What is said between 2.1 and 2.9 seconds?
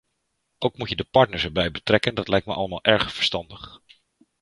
dat lijkt me allemaal